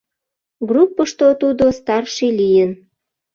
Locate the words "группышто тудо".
0.69-1.65